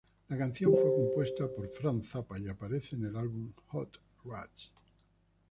La 0.29 0.35
canción 0.39 0.73
fue 0.75 0.91
compuesta 0.95 1.47
por 1.47 1.69
Frank 1.69 2.03
Zappa 2.03 2.39
y 2.39 2.47
aparece 2.47 2.95
en 2.95 3.05
el 3.05 3.15
álbum 3.15 3.53
"Hot 3.67 3.99
Rats". 4.25 4.73